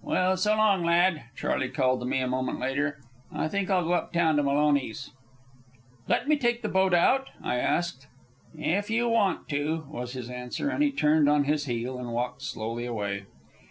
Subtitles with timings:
[0.00, 3.02] "Well, so long, lad," Charley called to me a moment later.
[3.30, 5.10] "I think I'll go up town to Maloney's."
[6.08, 8.06] "Let me take the boat out?" I asked.
[8.56, 12.40] "If you want to," was his answer, as he turned on his heel and walked
[12.40, 13.24] slowly away.